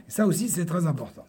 [0.08, 1.26] Et ça aussi, c'est très important.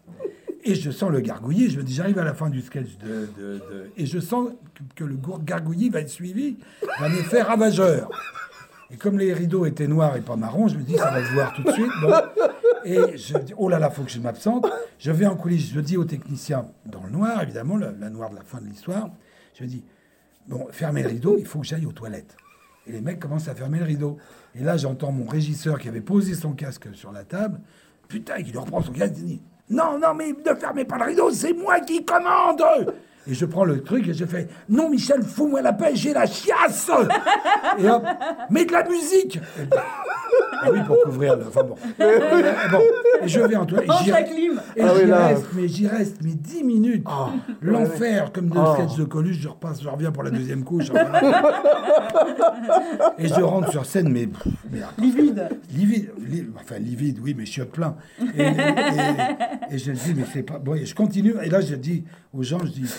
[0.67, 1.71] Et je sens le gargouillis.
[1.71, 4.49] Je me dis, j'arrive à la fin du sketch de, de- de- et je sens
[4.75, 6.57] que, que le gargouillis va être suivi
[7.01, 8.11] d'un effet ravageur.
[8.91, 11.33] Et comme les rideaux étaient noirs et pas marrons, je me dis, ça va se
[11.33, 11.91] voir tout de suite.
[12.03, 12.13] Bon.
[12.85, 14.67] Et je dis, oh là là, faut que je m'absente.
[14.99, 18.31] Je vais en coulisses, je dis au technicien, dans le noir, évidemment, la, la noire
[18.31, 19.09] de la fin de l'histoire,
[19.59, 19.83] je dis,
[20.49, 22.37] bon, fermez le rideau, il faut que j'aille aux toilettes.
[22.87, 24.19] Et les mecs commencent à fermer le rideau.
[24.55, 27.61] Et là, j'entends mon régisseur qui avait posé son casque sur la table,
[28.09, 31.31] putain, lui reprend son casque, il dit, non, non, mais ne fermez pas le rideau,
[31.31, 32.63] c'est moi qui commande
[33.27, 36.27] et je prends le truc et je fais Non, Michel, fous-moi la paix, j'ai la
[36.27, 36.91] chiasse
[37.79, 38.05] Et hop,
[38.51, 39.39] mets de la musique
[40.63, 41.47] ah oui, pour couvrir le.
[41.49, 41.75] Enfin bon.
[42.01, 42.79] Et, bon,
[43.23, 43.87] et je vais en toilette.
[43.87, 44.61] Pense et j'y- la clim.
[44.77, 45.27] Et Ah oui, là.
[45.29, 47.07] reste, mais j'y reste, mais 10 minutes.
[47.63, 48.75] L'enfer, comme de Oh.
[48.75, 50.91] sketch de Coluche, je repasse, je reviens pour la deuxième couche.
[53.19, 54.29] et je rentre sur scène, mais.
[54.99, 55.49] Livide.
[55.75, 57.97] livide, li- enfin livide, oui, mais chiottes plein.
[58.37, 60.59] Et, et, et je dis, mais c'est pas.
[60.59, 62.91] Bon, et je continue, et là, je dis aux gens, je dis,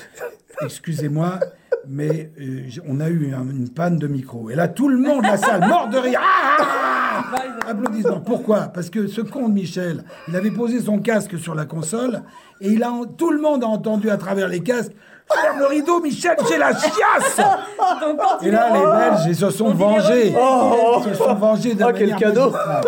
[0.62, 1.39] excusez-moi,
[1.88, 4.50] mais euh, on a eu un- une panne de micro.
[4.50, 6.20] Et là, tout le monde, la salle, mort de rire.
[6.22, 7.05] Ah, ah, ah
[7.67, 8.21] Applaudissements.
[8.21, 8.67] Pourquoi?
[8.67, 12.23] Parce que ce con de Michel, il avait posé son casque sur la console,
[12.62, 12.80] et
[13.17, 14.93] tout le monde a entendu à travers les casques.
[15.34, 17.38] Ferme le rideau, Michel, j'ai la chiasse
[18.02, 20.28] Donc, quand Et il là, est- les Belges, ils se sont vengés.
[20.28, 22.52] Ils se sont vengés de Oh, quel manière cadeau.
[22.52, 22.82] magistrale.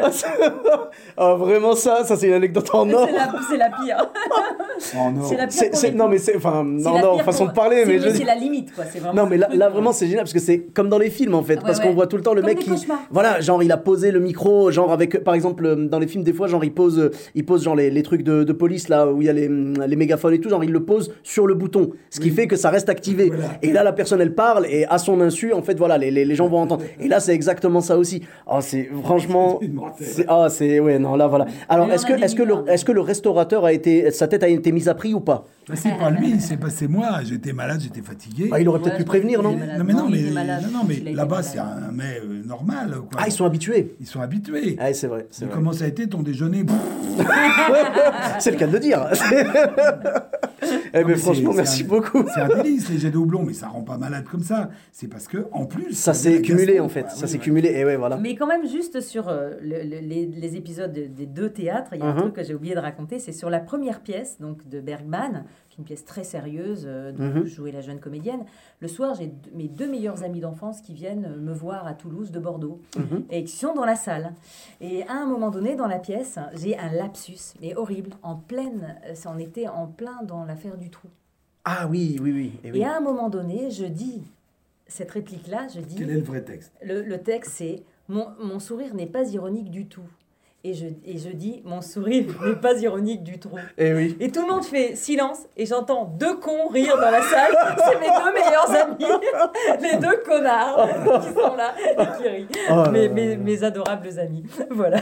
[0.00, 0.26] Ah, c'est-
[1.16, 3.06] ah, vraiment ça, ça c'est une anecdote en or.
[3.08, 4.06] C'est la, c'est la pire.
[4.94, 5.22] Oh non.
[5.24, 5.52] C'est la pire.
[5.52, 7.52] C'est- qu'on c'est- ait non mais c'est enfin c'est non la non pire façon de
[7.52, 8.84] parler c'est- mais je c'est la limite quoi.
[8.90, 9.22] C'est vraiment.
[9.22, 11.60] non mais là, vraiment c'est génial parce que c'est comme dans les films en fait
[11.60, 11.84] parce ouais.
[11.86, 12.98] qu'on voit tout le temps le Comme mec des qui cauchemars.
[13.10, 16.24] voilà genre il a posé le micro genre avec par exemple euh, dans les films
[16.24, 18.88] des fois genre il pose euh, il pose genre les, les trucs de, de police
[18.88, 21.14] là où il y a les, hum, les mégaphones et tout genre il le pose
[21.22, 23.28] sur le bouton, ce qui fait que ça reste activé.
[23.30, 23.52] Voilà.
[23.62, 26.24] Et là, la personne, elle parle, et à son insu, en fait, voilà, les, les,
[26.24, 26.84] les gens vont entendre.
[27.00, 28.22] Et là, c'est exactement ça aussi.
[28.46, 29.60] Oh, c'est franchement.
[30.00, 30.80] C'est Ah, c'est.
[30.80, 31.46] Ouais, non, là, voilà.
[31.68, 34.10] Alors, Mais est-ce que, est-ce que, le, est-ce que le restaurateur a été.
[34.10, 35.46] Sa tête a été mise à prix ou pas?
[35.68, 37.20] Mais c'est pas lui, c'est pas c'est moi.
[37.24, 38.48] J'étais malade, j'étais fatigué.
[38.50, 39.78] Bah, Il aurait Ouais, peut-être pu prévenir, non est.
[39.78, 42.96] Non mais non, mais, non, non, mais là-bas c'est un mets euh, normal.
[43.10, 43.20] Quoi.
[43.22, 43.94] Ah, ils sont habitués.
[44.00, 44.76] Ils sont habitués.
[44.80, 45.26] Ah, c'est vrai.
[45.52, 46.64] comment ça a été ton déjeuner?
[48.38, 49.06] C'est le cas de le dire.
[50.94, 52.24] eh ben, mais franchement, merci c'est un- beaucoup.
[52.34, 54.70] C'est un délice les jets de houblon, mais ça rend pas malade comme ça.
[54.92, 57.02] C'est parce que en plus Ça s'est cumulé, gastro, en fait.
[57.02, 57.10] quoi.
[57.10, 57.44] Ça Oui, s'est ouais.
[57.44, 57.68] cumulé.
[57.70, 58.16] Et ouais, voilà.
[58.16, 61.90] Mais quand même, juste sur euh, le- le- les, les épisodes de- des deux théâtres,
[61.94, 62.20] il y a un Mhm.
[62.20, 65.44] truc que j'ai oublié de raconter, c'est sur la première pièce donc de Bergman,
[65.78, 67.44] une pièce très sérieuse, euh, dont Mhm.
[67.46, 68.44] jouait la jeune comédienne.
[68.80, 72.30] Le soir, j'ai mes deux meilleurs amis d'enfance qui viennent euh, me voir à Toulouse
[72.30, 73.24] de Bordeaux Mhm.
[73.30, 74.32] et qui sont dans la salle.
[74.80, 78.96] Et à un moment donné, dans la pièce, j'ai un lapsus, mais horrible, en pleine,
[79.06, 81.08] euh, ça en était en plein dans l'affaire du trou.
[81.64, 82.52] Ah oui, oui, oui.
[82.64, 82.78] Et oui.
[82.80, 84.22] Et à un moment donné, je dis
[84.86, 85.94] cette réplique-là, je dis.
[85.96, 86.72] Quel est le vrai texte?
[86.84, 90.02] Le, le texte, c'est mon, mon sourire n'est pas ironique du tout.
[90.64, 93.50] Et je, et je dis Mon sourire n'est pas ironique du tout.
[93.76, 94.16] Et oui.
[94.20, 97.52] Et tout le monde fait silence et j'entends deux cons rire dans la salle.
[97.78, 99.04] C'est mes deux meilleurs amis,
[99.92, 100.88] les deux connards
[101.20, 102.46] qui sont là et qui rient.
[102.70, 104.44] Oh mes, mes, adorables amis.
[104.70, 104.98] Voilà.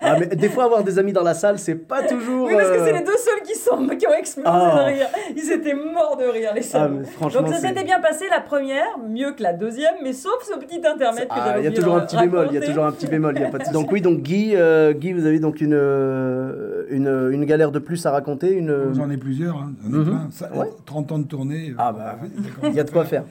[0.00, 2.46] Ah, mais des fois, avoir des amis dans la salle, c'est pas toujours.
[2.46, 4.76] Oui, parce que euh, c'est les deux seuls qui, sont, qui ont explosé Ah.
[4.78, 5.06] de rire.
[5.36, 8.40] Ils étaient morts de rire, les Ah, mais franchement, Donc ça s'était bien passé la
[8.40, 11.68] première, mieux que la deuxième, mais sauf ce petit intermède que Ah, j'avais il y
[11.68, 13.48] a toujours un petit bémol, il y a toujours un petit bémol, il y a
[13.50, 13.72] pas de...
[13.72, 17.78] Donc oui, donc Guy, euh, Guy, vous avez donc une, euh, une, une galère de
[17.78, 18.92] plus à raconter, une...
[18.94, 19.74] J'en ai plusieurs, hein.
[19.82, 20.04] j'en ai Mhm.
[20.04, 20.28] plein.
[20.30, 20.68] Ça, Ouais.
[20.86, 21.70] 30 ans de tournée.
[21.70, 22.18] euh, Ah bah,
[22.56, 23.24] commence il y a de quoi faire.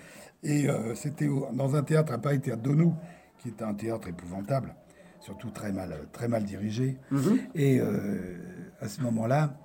[0.44, 2.94] Et euh, c'était dans un théâtre à Paris, Théâtre Donou,
[3.40, 4.74] qui était un théâtre épouvantable,
[5.22, 6.98] surtout très mal, très mal dirigé.
[7.12, 7.38] Mhm.
[7.56, 8.36] Et euh,
[8.82, 9.56] à ce moment-là,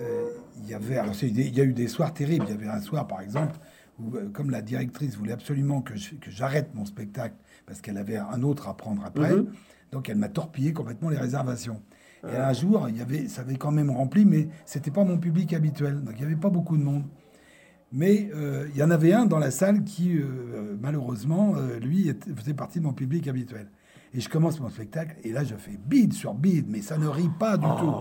[0.00, 0.24] euh,
[0.60, 2.44] il y avait, alors il y a eu des soirs terribles.
[2.48, 3.54] Il y avait un soir, par exemple,
[4.00, 7.34] où, euh, comme la directrice voulait absolument que je- que j'arrête mon spectacle
[7.66, 9.46] parce qu'elle avait un autre à prendre après, Mhm.
[9.92, 11.82] Donc elle m'a torpillé complètement les réservations.
[12.32, 15.18] Et un jour, il y avait, ça avait quand même rempli, mais c'était pas mon
[15.18, 17.04] public habituel, donc il y avait pas beaucoup de monde.
[17.92, 22.08] Mais euh, il y en avait un dans la salle qui, euh, malheureusement, euh, lui,
[22.08, 23.68] était- faisait partie de mon public habituel.
[24.14, 27.06] Et je commence mon spectacle, et là, je fais bide sur bide, mais ça ne
[27.06, 27.92] rit pas du tout.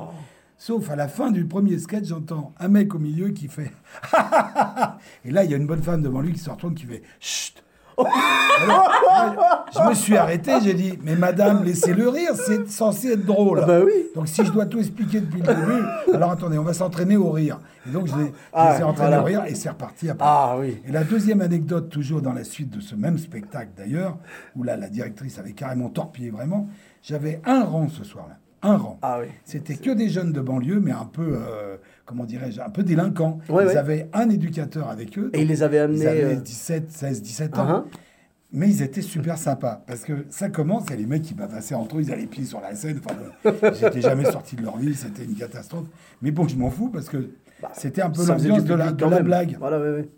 [0.57, 3.71] Sauf à la fin du premier sketch, j'entends un mec au milieu qui fait
[5.25, 7.03] Et là, il y a une bonne femme devant lui qui se retourne, qui fait
[7.19, 7.63] Chut
[7.97, 13.59] Alors, Je me suis arrêté, j'ai dit Mais madame, laissez-le rire, c'est censé être drôle.
[13.63, 13.91] Ah bah oui.
[14.15, 17.31] Donc si je dois tout expliquer depuis le début, alors attendez, on va s'entraîner au
[17.31, 17.59] rire.
[17.87, 19.21] Et donc je l'ai Ah, je l'ai entraîné voilà.
[19.21, 20.25] au rire et c'est reparti après.
[20.27, 20.81] Ah oui.
[20.87, 24.17] Et la deuxième anecdote, toujours dans la suite de ce même spectacle d'ailleurs,
[24.55, 26.67] où là la directrice avait carrément torpillé vraiment,
[27.03, 28.37] j'avais un rang ce soir-là.
[28.63, 28.97] Un rang.
[29.03, 29.27] Ah oui.
[29.45, 31.76] C'était que des jeunes de banlieue, mais un peu, euh,
[32.07, 33.39] comment dirais-je, un peu délinquants.
[33.49, 33.77] Ouais, ils ouais.
[33.77, 35.29] avaient un éducateur avec eux.
[35.33, 37.65] Et ils les avaient amenés, Ils avaient euh, 17, 16, 17 ans.
[37.67, 37.85] Ah, hein.
[38.53, 39.83] Mais ils étaient super sympas.
[39.85, 42.45] Parce que ça commence, et les mecs qui bavassaient entre eux, ils avaient les pieds
[42.45, 43.01] sur la scène.
[43.05, 45.85] Enfin, j'étais jamais sorti de leur vie, c'était une catastrophe.
[46.21, 47.29] Mais bon, je m'en fous parce que
[47.73, 49.57] c'était un peu l'ambiance de la, de blague.
[49.59, 50.09] Voilà, oui, oui.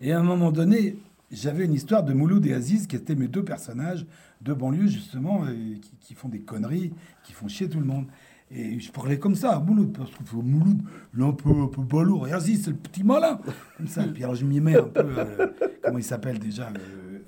[0.00, 0.96] Et à un moment donné,
[1.30, 4.06] j'avais une histoire de Mouloud et Aziz, qui étaient mes deux personnages
[4.40, 8.06] de banlieue, justement, qui, qui font des conneries, qui font chier tout le monde.
[8.54, 10.78] Et je parlais comme ça à Mouloud, parce que je trouve Mouloud,
[11.14, 12.28] il est un peu, un peu balourd.
[12.28, 13.40] Et Aziz, c'est le petit malin.
[13.78, 14.02] Comme ça.
[14.04, 15.00] Puis alors, je m'y mets un peu.
[15.00, 15.46] euh,
[15.82, 16.72] comment il s'appelle déjà euh,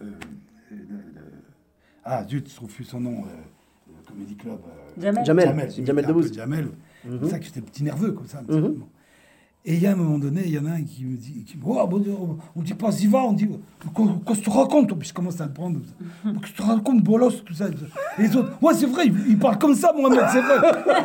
[0.03, 0.05] euh,
[0.73, 1.23] euh, le-
[2.05, 3.23] Ah, zut, je trouve plus son nom.
[3.23, 3.29] euh,
[3.89, 4.59] le Comedy Club.
[4.67, 5.25] euh, Jamel.
[5.25, 5.47] Jamel.
[5.49, 6.33] Jamel, Jamel Jamel.
[6.35, 6.69] Jamel.
[7.11, 8.43] C'est pour ça que j'étais petit nerveux comme ça.
[8.47, 8.83] Mhm.
[9.67, 11.43] Et il y a un moment donné, il y en a un qui me dit,
[11.47, 12.05] qui, oh, bon,
[12.55, 13.49] on- dit pas y va, on dit,
[14.27, 14.93] qu'est-ce que tu racontes?
[14.99, 15.79] Puis je commence à le prendre.
[16.23, 17.69] Qu'est-ce que tu racontes, bolos, tout ça?
[18.19, 20.57] Et les autres, ouais, c'est vrai, il, il parle comme ça, Mohamed, c'est vrai.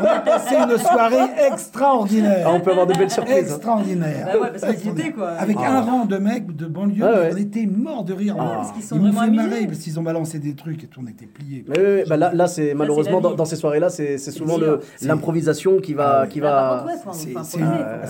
[0.01, 2.45] On a passé une soirée extraordinaire.
[2.49, 3.35] Ah, on peut avoir de belles surprises.
[3.49, 3.55] hein.
[3.55, 4.25] Extraordinaire.
[4.33, 5.15] Bah ouais, parce qu'ils Extraordinaire.
[5.15, 5.29] quoi.
[5.29, 5.77] Avec Ah.
[5.77, 7.29] un rang de mecs de banlieue, Ah ouais.
[7.33, 8.35] on était morts de rire.
[8.35, 11.07] parce qu'ils sont Ils vraiment marrer parce qu'ils ont balancé des trucs et tout, on
[11.07, 11.63] était pliés.
[11.69, 12.01] Oui, oui, oui.
[12.09, 14.57] Bah là, là c'est malheureusement dans, ces soirées-là, c'est c'est souvent
[15.01, 16.85] l'improvisation qui va, Ah qui va.
[17.13, 17.29] c'est-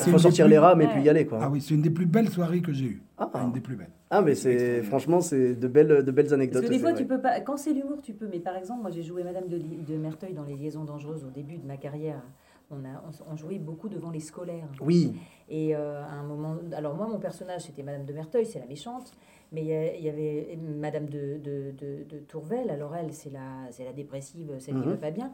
[0.10, 0.92] une sortir les rames et Ouais.
[0.94, 1.40] puis y aller quoi.
[1.42, 3.04] Ah oui, c'est une des plus belles soirées que j'ai eues.
[3.18, 3.30] Ah.
[3.46, 3.90] Une des plus belles.
[4.10, 6.64] Ah mais c'est franchement c'est de belles de belles Parce anecdotes.
[6.64, 7.00] que des fois, vrai.
[7.02, 7.42] tu peux pas.
[7.42, 8.28] Quand c'est l'humour, tu peux.
[8.32, 11.30] Mais par exemple, moi, j'ai joué Madame de, de Merteuil dans Les Liaisons Dangereuses au
[11.30, 12.22] début de ma carrière.
[12.72, 14.68] On, a, on, jouait beaucoup devant les scolaires.
[14.82, 15.16] Oui.
[15.50, 16.56] Et euh, à un moment.
[16.74, 19.12] Alors, moi, mon personnage, c'était Madame de Merteuil, c'est la méchante.
[19.52, 22.70] Mais il y avait Madame de, de, de, de Tourvel.
[22.70, 24.92] Alors, elle, c'est la, c'est la dépressive, celle qui Mhm.
[24.92, 25.34] va pas bien.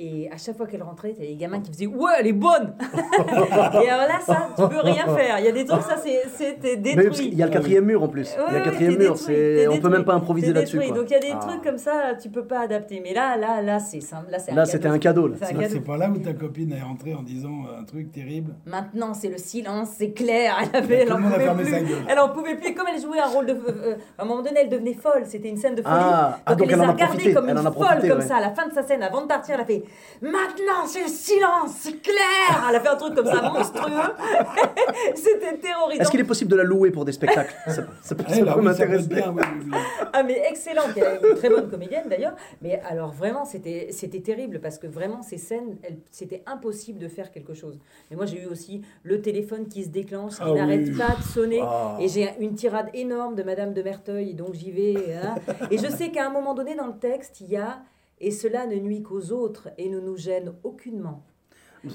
[0.00, 2.28] Et à chaque fois qu'elle rentrait, il y avait des gamins qui faisaient Ouais, elle
[2.28, 2.72] est bonne
[3.82, 5.40] Et alors là, ça, tu peux rien faire.
[5.40, 7.10] Il y a des trucs, ça, c'est- c'était détruit.
[7.10, 8.32] qu'il y a le quatrième mur en plus.
[8.48, 9.14] il y a le quatrième mur.
[9.14, 10.78] détruit, On peut détruit, même pas improviser là-dessus.
[10.78, 11.38] Donc il y a des Ah.
[11.40, 13.00] trucs comme ça, tu peux pas adapter.
[13.02, 14.30] Mais là, là, là, c'est simple.
[14.30, 15.36] Là, c'était un cadeau, là.
[15.68, 18.54] C'est pas là où ta copine est rentrée en disant un truc terrible.
[18.66, 20.54] Maintenant, c'est le silence, c'est clair.
[20.72, 21.74] Elle avait, elle en pouvait plus.
[22.08, 22.74] Elle en pouvait plus.
[22.74, 25.22] Comme elle jouait un rôle de, euh, à un moment donné, elle devenait folle.
[25.24, 25.94] C'était une scène de folie.
[25.98, 28.36] Ah, ah, donc elle les a regardés comme une folle comme ça.
[28.36, 29.82] À la fin de sa scène, avant de partir, elle a fait
[30.20, 32.66] Maintenant, c'est le silence, c'est clair.
[32.68, 33.92] Elle a fait un truc comme ça monstrueux.
[35.14, 36.02] C'était terrorisant.
[36.02, 37.54] Est-ce qu'il est possible de la louer pour des spectacles?
[37.66, 39.04] Ça, ça peut, ça là, oui, m'intéresser.
[39.04, 39.42] être bien, oui.
[40.12, 42.34] Ah mais excellent, elle est une très bonne comédienne d'ailleurs.
[42.62, 45.76] Mais alors vraiment, c'était c'était terrible parce que vraiment ces scènes,
[46.10, 47.78] c'était impossible de faire quelque chose.
[48.10, 50.58] Mais moi j'ai eu aussi le téléphone qui se déclenche, qui Ah oui.
[50.58, 51.96] n'arrête pas de sonner, Ah.
[52.00, 55.14] et j'ai une tirade énorme de Madame de Merteuil, donc j'y vais.
[55.22, 55.34] hein.
[55.70, 57.78] Et je sais qu'à un moment donné dans le texte, il y a
[58.20, 61.22] et cela ne nuit qu'aux autres et ne nous gêne aucunement.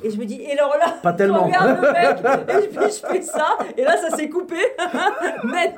[0.03, 1.43] Et je me dis, et alors là, Pas je tellement.
[1.45, 4.55] regarde le mec, et puis je fais ça, et là ça s'est coupé,
[5.43, 5.75] net.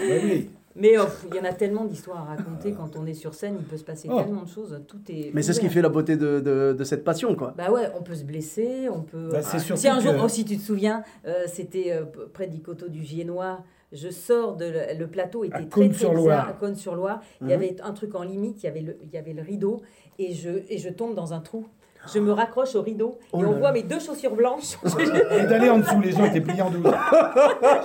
[0.00, 0.50] Oui.
[0.80, 3.56] Mais oh, il y en a tellement d'histoires à raconter quand on est sur scène,
[3.58, 4.20] il peut se passer Oh.
[4.20, 5.32] tellement de choses, tout est.
[5.34, 7.52] Mais c'est ce qui fait la beauté de, de, de cette passion, quoi.
[7.56, 9.30] Bah ouais, on peut se blesser, on peut.
[9.32, 9.76] Bah, c'est Ah.
[9.76, 12.88] si un jour, que- oh, si tu te souviens, euh, c'était euh, près du coteau
[12.88, 13.58] du Giennois.
[13.92, 17.22] Je sors de le, le plateau était À très très bizarre, à Cône-sur-Loire.
[17.40, 17.50] Il Mhm.
[17.50, 19.80] y avait un truc en limite, il y avait le, il y avait le rideau
[20.18, 21.66] et je et je tombe dans un trou.
[22.12, 23.58] Je me raccroche au rideau Oh et là on là.
[23.58, 24.76] voit mes deux chaussures blanches.
[25.38, 26.92] Et d'aller en dessous, les gens étaient pliés en douze.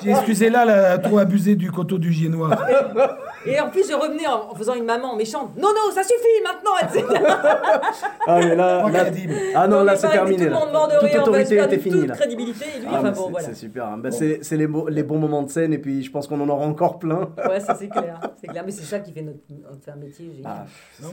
[0.03, 2.49] J'ai excusé là, là, trop abusé du coteau du Giennois.
[3.45, 5.51] et en plus, je revenais en, en faisant une maman méchante.
[5.57, 7.23] Non, non, ça suffit maintenant, etc.
[8.25, 9.05] Ah, mais là, là-
[9.55, 10.37] ah non, là c'est terminé.
[10.37, 12.15] Tout le monde mort de Toute rire, on était finie toute là.
[12.15, 12.65] crédibilité.
[12.77, 13.47] Et lui, Ah, enfin bon, c'est- voilà.
[13.47, 13.85] C'est super.
[13.85, 13.97] hein.
[13.97, 16.47] Bah, c'est c'est les, les bons moments de scène et puis je pense qu'on en
[16.49, 17.29] aura encore plein.
[17.49, 18.19] Ouais, ça c'est clair.
[18.39, 20.41] C'est clair, mais c'est ça qui fait notre, notre métier.
[20.45, 20.63] Ah,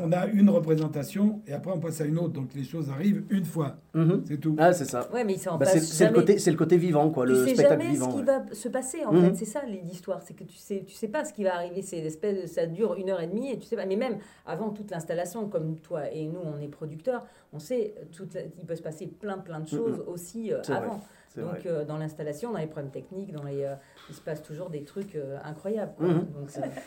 [0.02, 2.32] on a une représentation et après on passe à une autre.
[2.32, 3.76] Donc les choses arrivent une fois.
[3.94, 4.22] Mhm.
[4.26, 4.54] C'est tout.
[4.58, 5.08] Ah, c'est ça.
[5.12, 7.24] Ouais, mais il s'en Bah, passe c'est c'est le côté, c'est le côté vivant, quoi,
[7.26, 8.06] tu le sais spectacle jamais vivant.
[8.10, 8.24] ce qui ouais.
[8.24, 9.24] va se passer en Mhm.
[9.30, 11.82] fait, c'est ça l'histoire, c'est que tu sais, tu sais pas ce qui va arriver,
[11.82, 14.70] c'est l'espèce, ça dure une heure et demie et tu sais pas, mais même avant
[14.70, 18.76] toute l'installation, comme toi et nous on est producteurs, on sait, toute la- il peut
[18.76, 21.00] se passer plein plein de choses aussi euh, vrai, avant.
[21.36, 23.74] Donc euh, dans l'installation, dans les problèmes techniques, dans les, euh,
[24.08, 25.92] il se passe toujours des trucs euh, incroyables.
[25.96, 26.08] quoi.
[26.08, 26.24] Donc,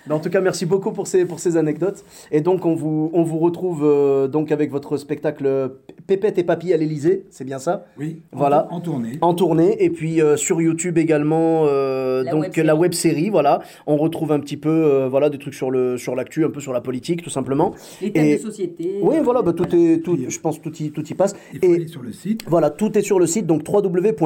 [0.07, 2.03] Bah, en tout cas, merci beaucoup pour ces, pour ces anecdotes.
[2.31, 5.71] Et donc, on vous, on vous retrouve euh, donc avec votre spectacle
[6.07, 7.85] Pépette et Papy à l'Elysée, c'est bien ça?
[7.97, 8.21] Oui.
[8.33, 8.67] en Voilà.
[8.71, 9.17] En tournée.
[9.21, 9.81] En tournée.
[9.81, 12.67] Et puis euh, sur YouTube également, euh, La donc web-série.
[12.67, 13.29] la web série.
[13.29, 16.49] Voilà, on retrouve un petit peu euh, voilà, des trucs sur le sur l'actu, un
[16.49, 17.73] peu sur la politique, tout simplement.
[18.01, 18.99] les thèmes Et- de société.
[19.01, 21.33] Oui, voilà, bah, tout est, tout, je pense tout y, tout y passe.
[21.53, 22.43] Il faut Et aller sur le site.
[22.47, 23.63] voilà, tout est sur le site, donc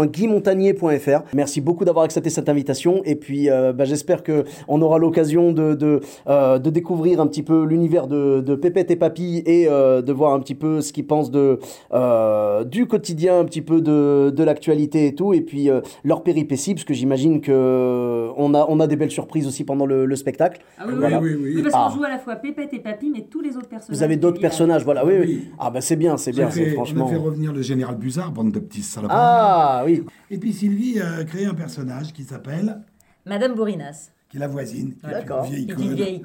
[0.07, 1.23] www.guymontagnier.fr.
[1.33, 3.01] Merci beaucoup d'avoir accepté cette invitation.
[3.05, 7.27] Et puis, euh, bah, j'espère que on aura l'occasion de, de, euh, de découvrir un
[7.27, 10.81] petit peu l'univers de, de Pépette et Papy et euh, de voir un petit peu
[10.81, 11.59] ce qu'ils pensent de,
[11.93, 15.33] euh, du quotidien, un petit peu de, de l'actualité et tout.
[15.33, 18.95] Et puis, euh, leur péripéties, parce que j'imagine que euh, on a, on a des
[18.95, 20.61] belles surprises aussi pendant le, le spectacle.
[20.79, 21.19] Ah oui, Voilà.
[21.19, 21.61] Oui, oui, oui.
[21.63, 21.89] parce Ah.
[21.89, 23.97] qu'on joue à la fois Pépette et Papy, mais tous les autres personnages.
[23.97, 25.25] Vous avez d'autres personnages, voilà, oui, oui.
[25.27, 25.45] Oui.
[25.59, 27.05] Ah, bah c'est bien, c'est bien, fait- franchement.
[27.05, 29.17] On a fait revenir le général Buzard, bande de petits salopards.
[29.19, 29.96] Ah, oui.
[30.31, 32.81] Et puis Sylvie a créé un personnage qui s'appelle,
[33.25, 35.45] Madame Bourinas, qui est la voisine, qui est D'accord.
[35.45, 35.83] une vieille conne.
[35.85, 36.21] une vieille.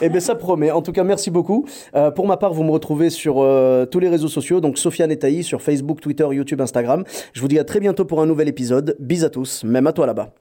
[0.00, 0.70] Eh bien, ça promet.
[0.70, 1.66] En tout cas, merci beaucoup.
[1.94, 5.10] Euh, pour ma part, vous me retrouvez sur euh, tous les réseaux sociaux, donc Sofiane
[5.10, 7.04] et Taï, sur Facebook, Twitter, YouTube, Instagram.
[7.32, 8.96] Je vous dis à très bientôt pour un nouvel épisode.
[9.00, 10.34] Bis à tous, même à toi là-bas.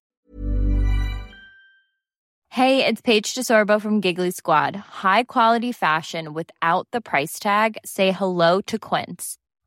[2.57, 4.77] Hey, it's Paige DeSorbo from Giggly Squad.
[5.03, 7.77] High quality fashion without the price tag.
[7.83, 9.35] Say hello to Quince.